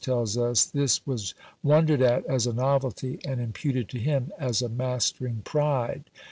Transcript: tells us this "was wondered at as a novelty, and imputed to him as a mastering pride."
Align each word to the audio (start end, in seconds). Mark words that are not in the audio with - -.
tells 0.03 0.35
us 0.35 0.65
this 0.65 1.05
"was 1.05 1.35
wondered 1.61 2.01
at 2.01 2.25
as 2.25 2.47
a 2.47 2.53
novelty, 2.53 3.19
and 3.23 3.39
imputed 3.39 3.87
to 3.87 3.99
him 3.99 4.31
as 4.39 4.59
a 4.63 4.67
mastering 4.69 5.43
pride." 5.43 6.03